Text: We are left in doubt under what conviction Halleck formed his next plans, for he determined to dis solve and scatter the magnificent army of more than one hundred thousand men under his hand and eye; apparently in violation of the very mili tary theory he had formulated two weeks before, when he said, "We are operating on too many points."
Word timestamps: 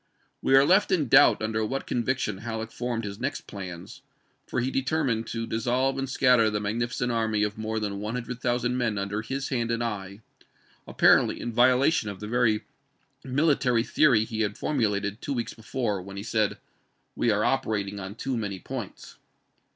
We 0.41 0.55
are 0.55 0.65
left 0.65 0.91
in 0.91 1.09
doubt 1.09 1.43
under 1.43 1.63
what 1.63 1.85
conviction 1.85 2.39
Halleck 2.39 2.71
formed 2.71 3.03
his 3.03 3.19
next 3.19 3.41
plans, 3.45 4.01
for 4.47 4.59
he 4.59 4.71
determined 4.71 5.27
to 5.27 5.45
dis 5.45 5.65
solve 5.65 5.95
and 5.99 6.09
scatter 6.09 6.49
the 6.49 6.59
magnificent 6.59 7.11
army 7.11 7.43
of 7.43 7.55
more 7.55 7.79
than 7.79 7.99
one 7.99 8.15
hundred 8.15 8.41
thousand 8.41 8.77
men 8.77 8.97
under 8.97 9.21
his 9.21 9.49
hand 9.49 9.69
and 9.69 9.83
eye; 9.83 10.21
apparently 10.87 11.39
in 11.39 11.53
violation 11.53 12.09
of 12.09 12.19
the 12.19 12.27
very 12.27 12.63
mili 13.23 13.59
tary 13.59 13.83
theory 13.83 14.23
he 14.25 14.41
had 14.41 14.57
formulated 14.57 15.21
two 15.21 15.33
weeks 15.33 15.53
before, 15.53 16.01
when 16.01 16.17
he 16.17 16.23
said, 16.23 16.57
"We 17.15 17.29
are 17.29 17.45
operating 17.45 17.99
on 17.99 18.15
too 18.15 18.35
many 18.35 18.57
points." 18.57 19.17